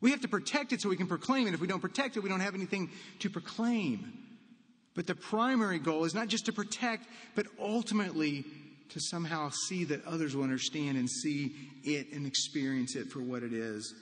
[0.00, 1.54] We have to protect it so we can proclaim it.
[1.54, 4.12] If we don't protect it, we don't have anything to proclaim.
[4.94, 8.44] But the primary goal is not just to protect, but ultimately
[8.90, 13.42] to somehow see that others will understand and see it and experience it for what
[13.42, 13.94] it is.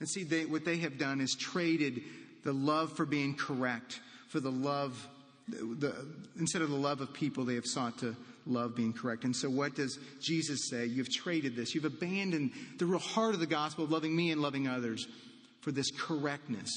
[0.00, 2.02] And see, they, what they have done is traded
[2.44, 5.08] the love for being correct for the love,
[5.48, 5.94] the,
[6.38, 9.24] instead of the love of people, they have sought to love being correct.
[9.24, 10.86] And so, what does Jesus say?
[10.86, 11.74] You've traded this.
[11.74, 15.06] You've abandoned the real heart of the gospel of loving me and loving others
[15.62, 16.70] for this correctness.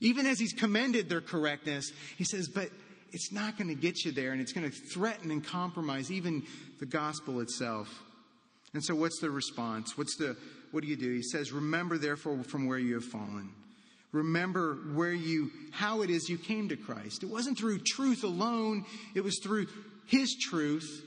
[0.00, 2.70] Even as he's commended their correctness, he says, but
[3.12, 6.42] it's not going to get you there, and it's going to threaten and compromise even
[6.80, 7.88] the gospel itself.
[8.74, 9.98] And so, what's the response?
[9.98, 10.36] What's the
[10.70, 11.14] what do you do?
[11.14, 13.50] He says, Remember, therefore, from where you have fallen.
[14.10, 17.22] Remember where you, how it is you came to Christ.
[17.22, 19.66] It wasn't through truth alone, it was through
[20.06, 21.04] His truth,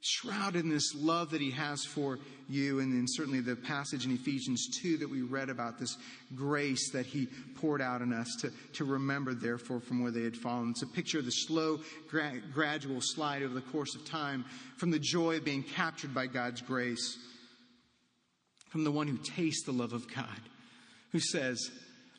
[0.00, 2.80] shrouded in this love that He has for you.
[2.80, 5.96] And then certainly the passage in Ephesians 2 that we read about this
[6.34, 10.36] grace that He poured out on us to, to remember, therefore, from where they had
[10.36, 10.70] fallen.
[10.70, 14.44] It's a picture of the slow, gra- gradual slide over the course of time
[14.76, 17.18] from the joy of being captured by God's grace,
[18.70, 20.40] from the one who tastes the love of God,
[21.12, 21.70] who says,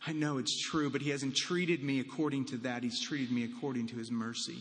[0.08, 2.84] I know it's true, but he hasn't treated me according to that.
[2.84, 4.60] He's treated me according to his mercy.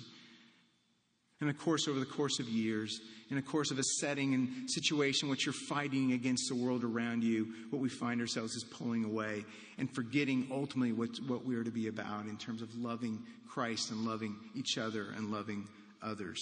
[1.41, 4.69] And of course, over the course of years, in the course of a setting and
[4.69, 9.05] situation which you're fighting against the world around you, what we find ourselves is pulling
[9.05, 9.45] away
[9.79, 13.91] and forgetting ultimately what, what we are to be about in terms of loving Christ
[13.91, 15.69] and loving each other and loving
[16.03, 16.41] others.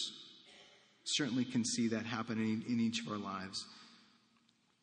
[1.04, 3.66] Certainly can see that happening in each of our lives.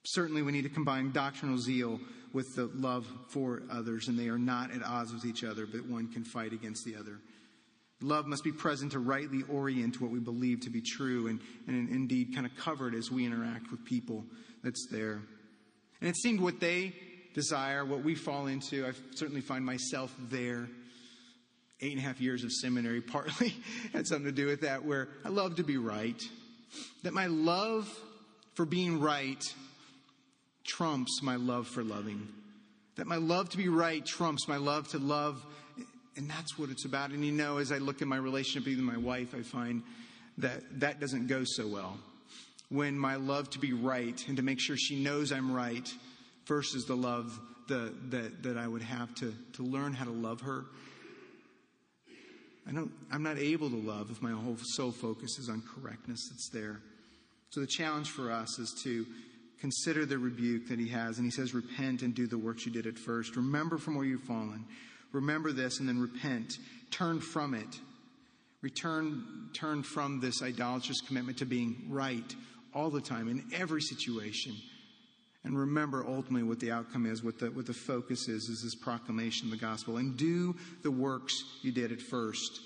[0.06, 2.00] Certainly, we need to combine doctrinal zeal
[2.34, 5.86] with the love for others, and they are not at odds with each other, but
[5.86, 7.20] one can fight against the other.
[8.04, 11.90] Love must be present to rightly orient what we believe to be true and, and
[11.90, 14.26] indeed kind of covered as we interact with people
[14.62, 15.22] that's there.
[16.02, 16.94] And it seemed what they
[17.34, 20.68] desire, what we fall into, I certainly find myself there.
[21.80, 23.56] Eight and a half years of seminary partly
[23.94, 26.22] had something to do with that, where I love to be right.
[27.04, 27.90] That my love
[28.56, 29.42] for being right
[30.66, 32.28] trumps my love for loving.
[32.96, 35.44] That my love to be right trumps my love to love.
[36.16, 37.10] And that's what it's about.
[37.12, 39.84] And you know, as I look at my relationship with my wife, I find
[40.38, 41.98] that that doesn't go so well.
[42.70, 45.88] When my love to be right and to make sure she knows I'm right
[46.46, 50.42] versus the love the, that, that I would have to, to learn how to love
[50.42, 50.66] her.
[52.68, 56.30] I don't, I'm not able to love if my whole sole focus is on correctness
[56.30, 56.80] that's there.
[57.50, 59.06] So the challenge for us is to
[59.64, 61.20] Consider the rebuke that he has.
[61.20, 63.38] And he says, Repent and do the works you did at first.
[63.38, 64.66] Remember from where you've fallen.
[65.14, 66.54] Remember this and then repent.
[66.92, 67.80] Turn from it.
[68.62, 72.36] Return, turn from this idolatrous commitment to being right
[72.74, 74.56] all the time in every situation.
[75.44, 78.76] And remember ultimately what the outcome is, what the, what the focus is, is this
[78.76, 79.98] proclamation of the gospel.
[79.98, 82.62] And do the works you did at first.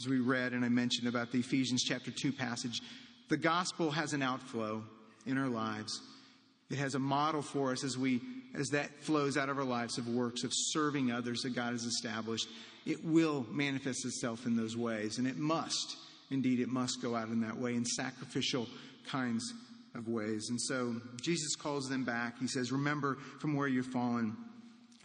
[0.00, 2.80] As we read and I mentioned about the Ephesians chapter 2 passage,
[3.28, 4.82] the gospel has an outflow
[5.26, 6.00] in our lives.
[6.70, 8.20] It has a model for us as we
[8.54, 11.84] as that flows out of our lives of works of serving others that God has
[11.84, 12.48] established.
[12.86, 15.96] It will manifest itself in those ways, and it must.
[16.30, 18.66] Indeed, it must go out in that way in sacrificial
[19.06, 19.52] kinds
[19.94, 20.46] of ways.
[20.50, 22.38] And so Jesus calls them back.
[22.38, 24.36] He says, Remember from where you've fallen.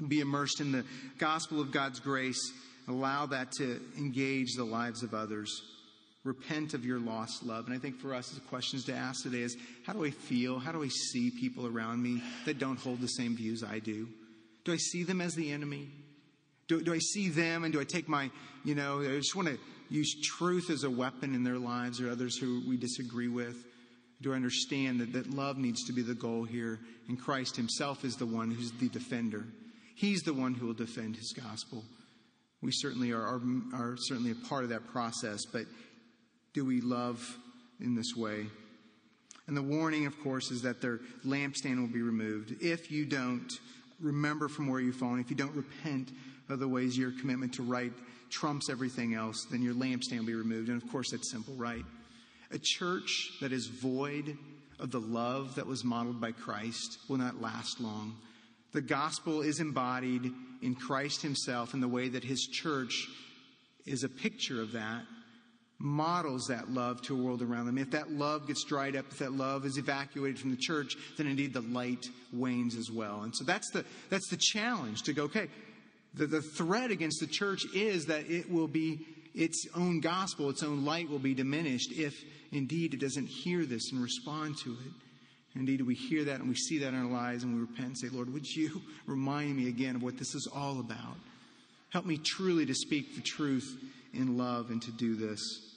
[0.08, 0.86] Be immersed in the
[1.18, 2.40] gospel of God's grace.
[2.88, 5.50] Allow that to engage the lives of others
[6.26, 7.68] repent of your lost love.
[7.68, 10.60] And I think for us, the questions to ask today is how do I feel?
[10.60, 14.10] How do I see people around me that don't hold the same views I do?
[14.66, 15.88] Do I see them as the enemy?
[16.68, 18.32] Do, do I see them and do I take my,
[18.64, 19.60] you know, I just want to
[19.90, 23.64] use truth as a weapon in their lives or others who we disagree with?
[24.22, 26.80] Do I understand that, that love needs to be the goal here?
[27.08, 29.46] And Christ Himself is the one who's the defender.
[29.94, 31.84] He's the one who will defend His gospel.
[32.64, 33.42] We certainly are, are,
[33.74, 35.66] are certainly a part of that process, but
[36.56, 37.38] do we love
[37.82, 38.48] in this way?
[39.46, 42.56] And the warning, of course, is that their lampstand will be removed.
[42.64, 43.52] If you don't
[44.00, 46.12] remember from where you've fallen, if you don't repent
[46.50, 47.92] of the ways your commitment to right
[48.30, 50.70] trumps everything else, then your lampstand will be removed.
[50.70, 51.84] And of course, that's simple, right?
[52.52, 54.38] A church that is void
[54.80, 58.16] of the love that was modeled by Christ will not last long.
[58.72, 63.08] The gospel is embodied in Christ himself in the way that his church
[63.86, 65.04] is a picture of that
[65.78, 67.78] models that love to a world around them.
[67.78, 71.28] If that love gets dried up, if that love is evacuated from the church, then
[71.28, 73.22] indeed the light wanes as well.
[73.24, 75.48] And so that's the, that's the challenge to go, okay,
[76.14, 80.64] the, the threat against the church is that it will be its own gospel, its
[80.64, 82.14] own light will be diminished if
[82.54, 84.94] indeed it doesn't hear this and respond to it.
[85.56, 87.98] Indeed, we hear that and we see that in our lives and we repent and
[87.98, 91.18] say, Lord, would you remind me again of what this is all about?
[91.90, 93.78] Help me truly to speak the truth
[94.14, 95.75] in love and to do this.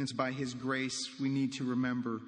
[0.00, 2.20] It's by His grace we need to remember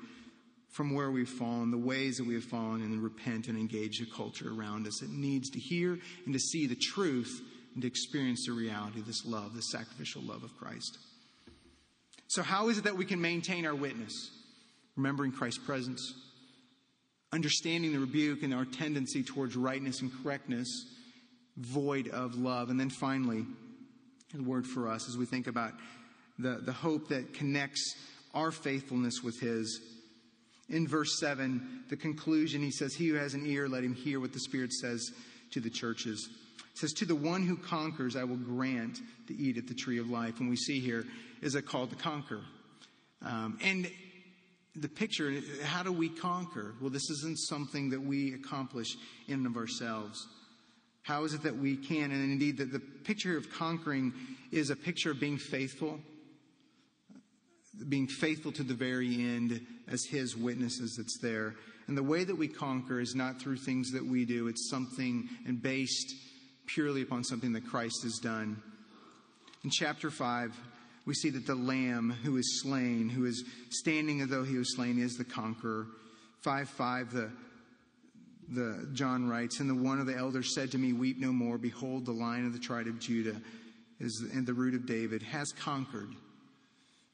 [0.73, 4.07] from where we've fallen, the ways that we have fallen, and repent and engage the
[4.07, 5.03] culture around us.
[5.03, 7.43] It needs to hear and to see the truth
[7.75, 10.99] and to experience the reality of this love, this sacrificial love of Christ.
[12.29, 14.31] So, how is it that we can maintain our witness?
[14.97, 16.14] Remembering Christ's presence,
[17.33, 20.87] understanding the rebuke and our tendency towards rightness and correctness,
[21.57, 22.70] void of love.
[22.70, 23.45] And then finally,
[24.39, 25.73] a word for us as we think about
[26.43, 27.95] the, the hope that connects
[28.34, 29.80] our faithfulness with His.
[30.68, 34.20] In verse 7, the conclusion, he says, He who has an ear, let him hear
[34.20, 35.11] what the Spirit says
[35.53, 36.28] to the churches.
[36.59, 39.99] It says, To the one who conquers, I will grant to eat at the tree
[39.99, 40.40] of life.
[40.40, 41.05] And we see here
[41.43, 42.40] is a call to conquer.
[43.24, 43.90] Um, and
[44.74, 45.34] the picture,
[45.64, 46.74] how do we conquer?
[46.80, 48.97] Well, this isn't something that we accomplish
[49.28, 50.26] in and of ourselves.
[51.03, 52.11] How is it that we can?
[52.12, 54.12] And indeed, the, the picture of conquering
[54.51, 56.01] is a picture of being faithful,
[57.89, 61.55] being faithful to the very end as His witnesses that's there.
[61.87, 65.29] And the way that we conquer is not through things that we do, it's something
[65.47, 66.14] and based
[66.66, 68.62] purely upon something that Christ has done.
[69.64, 70.57] In chapter 5,
[71.07, 74.75] we see that the Lamb who is slain, who is standing as though he was
[74.75, 75.87] slain, is the conqueror.
[76.43, 77.31] 5 5, the,
[78.49, 81.59] the John writes, And the one of the elders said to me, Weep no more.
[81.59, 83.41] Behold, the lion of the tribe of Judah
[83.99, 86.11] is, and the root of David has conquered.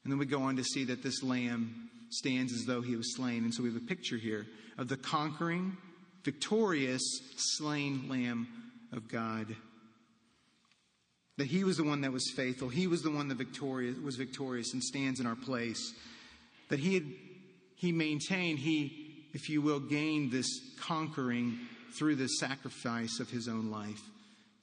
[0.03, 3.15] And then we go on to see that this lamb stands as though he was
[3.15, 3.43] slain.
[3.43, 4.45] And so we have a picture here
[4.77, 5.77] of the conquering,
[6.23, 7.01] victorious,
[7.35, 8.47] slain lamb
[8.91, 9.55] of God.
[11.37, 12.69] That he was the one that was faithful.
[12.69, 15.93] He was the one that victorious, was victorious and stands in our place.
[16.69, 17.05] That he had,
[17.75, 20.47] he maintained, he, if you will, gained this
[20.79, 21.59] conquering
[21.97, 24.01] through the sacrifice of his own life.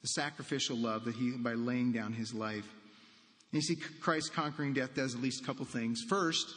[0.01, 2.67] The sacrificial love that he, by laying down his life.
[3.51, 6.01] You see, Christ conquering death does at least a couple things.
[6.09, 6.47] First,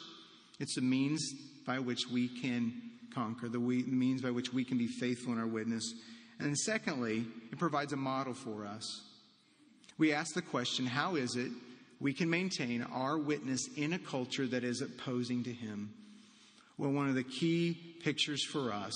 [0.59, 1.33] it's a means
[1.67, 2.73] by which we can
[3.15, 5.95] conquer, the means by which we can be faithful in our witness.
[6.39, 9.03] And then secondly, it provides a model for us.
[9.99, 11.53] We ask the question how is it
[12.01, 15.93] we can maintain our witness in a culture that is opposing to Him?
[16.79, 18.95] Well, one of the key pictures for us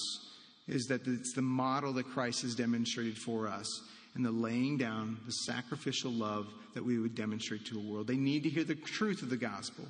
[0.67, 3.67] is that it's the model that Christ has demonstrated for us
[4.15, 8.07] and the laying down, the sacrificial love that we would demonstrate to a world.
[8.07, 9.85] They need to hear the truth of the gospel,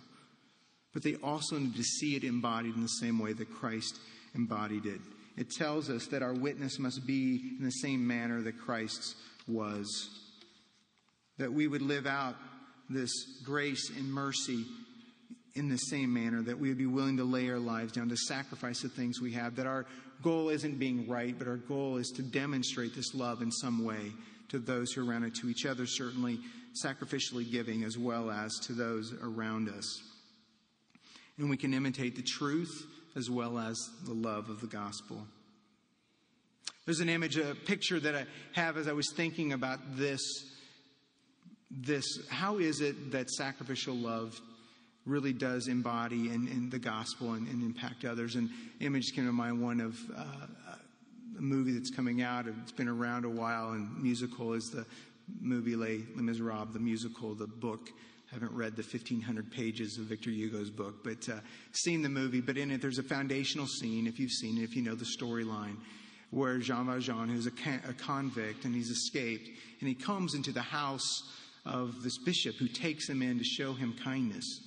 [0.92, 3.98] but they also need to see it embodied in the same way that Christ
[4.34, 5.00] embodied it
[5.36, 9.16] it tells us that our witness must be in the same manner that Christ's
[9.48, 10.08] was.
[11.38, 12.36] That we would live out
[12.88, 13.12] this
[13.44, 14.64] grace and mercy
[15.54, 18.16] in the same manner, that we would be willing to lay our lives down, to
[18.16, 19.86] sacrifice the things we have, that our
[20.22, 24.12] goal isn't being right, but our goal is to demonstrate this love in some way
[24.48, 26.40] to those who are around us, to each other, certainly
[26.84, 30.02] sacrificially giving, as well as to those around us.
[31.38, 32.86] And we can imitate the truth
[33.16, 35.24] as well as the love of the gospel.
[36.84, 40.20] There's an image, a picture that I have as I was thinking about this.
[41.70, 44.40] This, how is it that sacrificial love
[45.06, 48.36] really does embody in the gospel and, and, impact others?
[48.36, 48.48] And
[48.80, 50.46] image came to mind one of uh,
[51.38, 52.46] a movie that's coming out.
[52.62, 54.86] It's been around a while, and musical is the
[55.40, 57.90] movie Les, Les Miserables, the musical, the book
[58.34, 61.38] haven't read the 1,500 pages of Victor Hugo's book, but uh,
[61.72, 62.40] seen the movie.
[62.40, 65.04] But in it, there's a foundational scene, if you've seen it, if you know the
[65.04, 65.76] storyline,
[66.30, 67.52] where Jean Valjean, who's a,
[67.88, 69.48] a convict and he's escaped,
[69.80, 71.22] and he comes into the house
[71.64, 74.60] of this bishop who takes him in to show him kindness,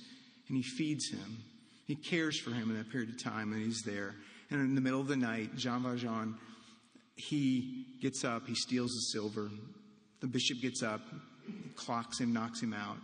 [0.48, 1.44] and he feeds him.
[1.86, 4.14] He cares for him in that period of time, and he's there.
[4.50, 6.34] And in the middle of the night, Jean Valjean,
[7.16, 9.50] he gets up, he steals the silver.
[10.20, 11.00] The bishop gets up,
[11.76, 12.96] clocks him, knocks him out.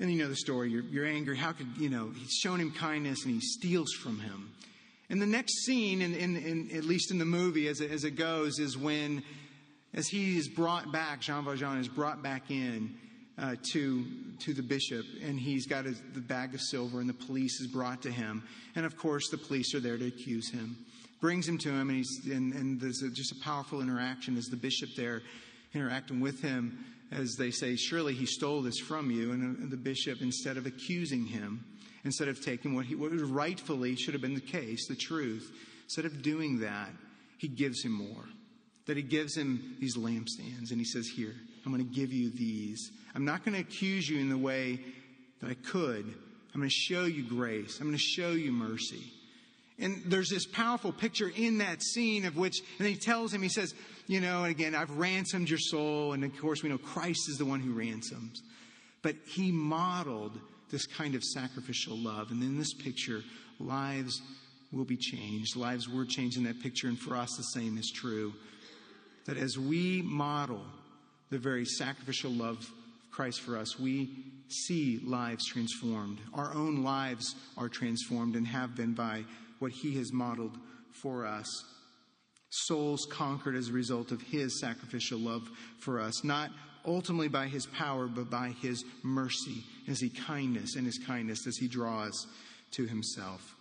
[0.00, 0.70] And you know the story.
[0.70, 1.36] You're, you're angry.
[1.36, 4.50] How could, you know, he's shown him kindness and he steals from him.
[5.08, 8.04] And the next scene, in, in, in, at least in the movie as it, as
[8.04, 9.22] it goes, is when,
[9.92, 12.96] as he is brought back, Jean Valjean is brought back in
[13.38, 14.04] uh, to,
[14.40, 17.66] to the bishop, and he's got his, the bag of silver, and the police is
[17.66, 18.42] brought to him.
[18.76, 20.76] And of course, the police are there to accuse him.
[21.20, 24.46] Brings him to him, and, he's, and, and there's a, just a powerful interaction as
[24.46, 25.22] the bishop there
[25.74, 29.32] interacting with him as they say, Surely he stole this from you.
[29.32, 31.64] And the bishop, instead of accusing him,
[32.04, 35.50] instead of taking what, he, what rightfully should have been the case, the truth,
[35.84, 36.90] instead of doing that,
[37.38, 38.24] he gives him more.
[38.86, 41.34] That he gives him these lampstands and he says, Here,
[41.64, 42.90] I'm going to give you these.
[43.14, 44.80] I'm not going to accuse you in the way
[45.40, 46.04] that I could.
[46.54, 47.80] I'm going to show you grace.
[47.80, 49.02] I'm going to show you mercy.
[49.78, 53.48] And there's this powerful picture in that scene of which, and he tells him, he
[53.48, 53.74] says,
[54.06, 56.12] you know, and again, I've ransomed your soul.
[56.12, 58.42] And of course, we know Christ is the one who ransoms.
[59.02, 60.38] But he modeled
[60.70, 62.30] this kind of sacrificial love.
[62.30, 63.22] And in this picture,
[63.58, 64.22] lives
[64.72, 65.56] will be changed.
[65.56, 68.32] Lives were changed in that picture, and for us, the same is true.
[69.26, 70.62] That as we model
[71.34, 72.70] the very sacrificial love of
[73.10, 74.08] Christ for us, we
[74.46, 76.20] see lives transformed.
[76.32, 79.24] Our own lives are transformed and have been by
[79.58, 80.56] what He has modeled
[80.92, 81.48] for us.
[82.50, 86.52] Souls conquered as a result of His sacrificial love for us, not
[86.86, 91.66] ultimately by His power, but by His mercy, His kindness, and His kindness as He
[91.66, 92.28] draws
[92.72, 93.56] to Himself.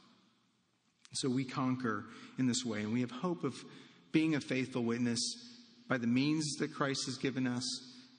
[1.13, 2.05] So we conquer
[2.37, 3.55] in this way, and we have hope of
[4.11, 5.52] being a faithful witness
[5.93, 7.63] by the means that Christ has given us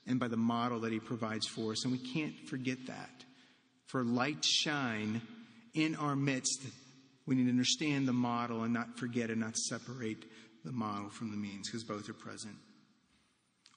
[0.07, 1.83] and by the model that he provides for us.
[1.83, 3.25] And we can't forget that.
[3.87, 5.21] For light shine
[5.73, 6.61] in our midst,
[7.25, 10.23] we need to understand the model and not forget and not separate
[10.63, 12.55] the model from the means because both are present.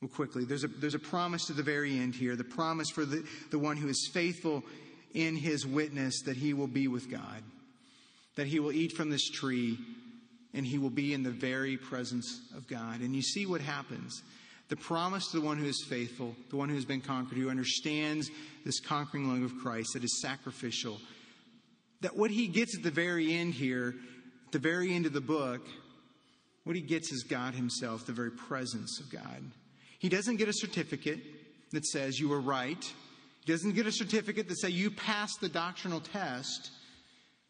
[0.01, 3.05] Well, quickly, there's a, there's a promise to the very end here the promise for
[3.05, 4.63] the, the one who is faithful
[5.13, 7.43] in his witness that he will be with God,
[8.37, 9.77] that he will eat from this tree
[10.55, 13.01] and he will be in the very presence of God.
[13.01, 14.23] And you see what happens.
[14.69, 17.49] The promise to the one who is faithful, the one who has been conquered, who
[17.49, 18.31] understands
[18.65, 21.01] this conquering love of Christ that is sacrificial,
[22.01, 23.95] that what he gets at the very end here,
[24.47, 25.63] at the very end of the book,
[26.65, 29.43] what he gets is God himself, the very presence of God.
[29.99, 31.19] He doesn't get a certificate
[31.73, 32.83] that says you were right.
[33.45, 36.71] He doesn't get a certificate that says you passed the doctrinal test.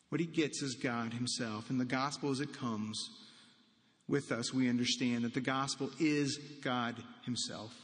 [0.08, 1.70] What he gets is God himself.
[1.70, 3.10] And the gospel as it comes
[4.08, 7.74] with us, we understand that the gospel is God himself.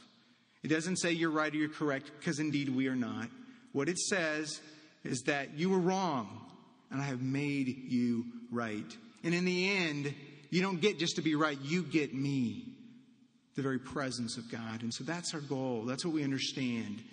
[0.63, 3.29] It doesn't say you're right or you're correct, because indeed we are not.
[3.73, 4.59] What it says
[5.03, 6.41] is that you were wrong,
[6.89, 8.97] and I have made you right.
[9.23, 10.15] And in the end,
[10.49, 12.65] you don't get just to be right, you get me,
[13.55, 14.81] the very presence of God.
[14.81, 15.83] And so that's our goal.
[15.85, 17.03] That's what we understand.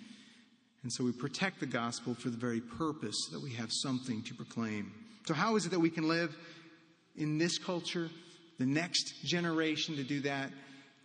[0.81, 4.33] And so we protect the gospel for the very purpose that we have something to
[4.33, 4.91] proclaim.
[5.25, 6.35] So, how is it that we can live
[7.15, 8.09] in this culture,
[8.59, 10.51] the next generation to do that,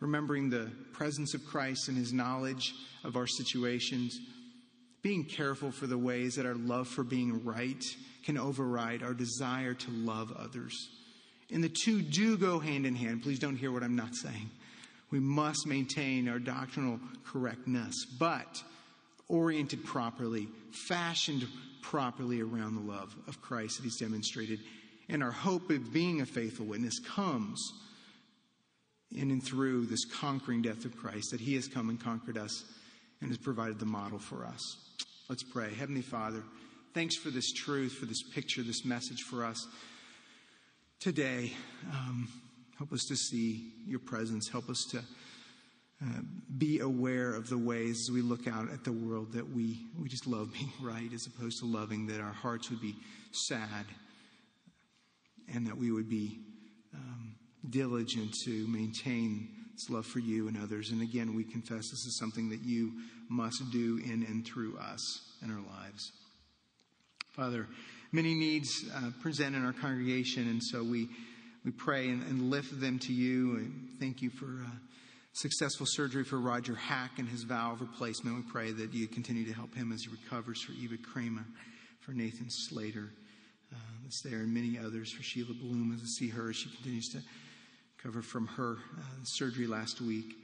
[0.01, 4.19] remembering the presence of Christ and his knowledge of our situations,
[5.03, 7.83] being careful for the ways that our love for being right
[8.25, 10.75] can override our desire to love others?
[11.53, 13.23] And the two do go hand in hand.
[13.23, 14.51] Please don't hear what I'm not saying.
[15.11, 18.63] We must maintain our doctrinal correctness, but
[19.29, 20.49] oriented properly,
[20.89, 21.47] fashioned
[21.83, 24.61] properly around the love of Christ that He's demonstrated.
[25.09, 27.73] And our hope of being a faithful witness comes
[29.11, 32.65] in and through this conquering death of Christ, that He has come and conquered us
[33.21, 34.77] and has provided the model for us.
[35.29, 35.73] Let's pray.
[35.75, 36.43] Heavenly Father,
[36.95, 39.67] thanks for this truth, for this picture, this message for us
[41.01, 41.53] today.
[41.91, 42.29] Um,
[42.77, 44.49] help us to see your presence.
[44.49, 45.03] Help us to
[46.01, 46.21] uh,
[46.57, 50.09] be aware of the ways as we look out at the world that we, we
[50.09, 52.95] just love being right as opposed to loving, that our hearts would be
[53.33, 53.85] sad
[55.53, 56.39] and that we would be
[56.95, 57.35] um,
[57.69, 60.91] diligent to maintain this love for you and others.
[60.91, 62.93] And again, we confess this is something that you
[63.29, 66.13] must do in and through us in our lives.
[67.31, 67.67] Father,
[68.13, 71.09] many needs uh, present in our congregation, and so we,
[71.65, 73.57] we pray and, and lift them to you.
[73.57, 74.47] And thank you for.
[74.47, 74.71] Uh,
[75.33, 78.37] successful surgery for Roger Hack and his valve replacement.
[78.37, 81.47] We pray that you continue to help him as he recovers for Eva Kramer,
[82.01, 83.13] for Nathan Slater,
[83.73, 86.71] uh, that's there, and many others, for Sheila Bloom as I see her as she
[86.71, 87.19] continues to
[87.97, 90.35] recover from her uh, surgery last week.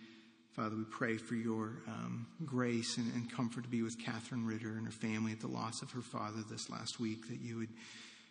[0.54, 4.76] Father, we pray for your um, grace and, and comfort to be with Catherine Ritter
[4.76, 7.70] and her family at the loss of her father this last week, that you would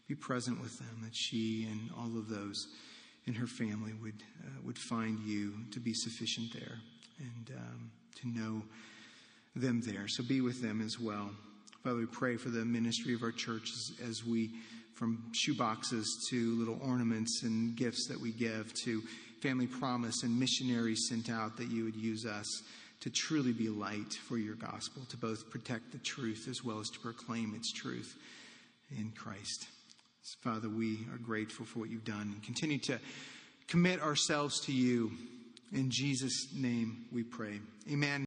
[0.07, 2.67] be present with them, that she and all of those
[3.25, 6.79] and her family would uh, would find you to be sufficient there
[7.19, 8.63] and um, to know
[9.55, 10.07] them there.
[10.07, 11.29] So be with them as well.
[11.83, 14.51] Father, we pray for the ministry of our church as, as we,
[14.95, 19.01] from shoeboxes to little ornaments and gifts that we give to
[19.41, 22.63] family promise and missionaries sent out, that you would use us
[23.01, 26.89] to truly be light for your gospel, to both protect the truth as well as
[26.89, 28.15] to proclaim its truth
[28.97, 29.67] in Christ.
[30.41, 32.97] Father, we are grateful for what you've done and continue to
[33.67, 35.11] commit ourselves to you.
[35.73, 37.59] In Jesus' name we pray.
[37.91, 38.21] Amen.